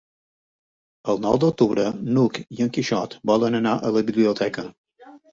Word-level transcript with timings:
El 1.11 1.19
nou 1.25 1.35
d'octubre 1.43 1.83
n'Hug 2.15 2.39
i 2.59 2.63
en 2.65 2.71
Quixot 2.77 3.13
volen 3.33 3.57
anar 3.59 3.75
a 3.75 3.91
la 3.99 4.03
biblioteca. 4.07 4.65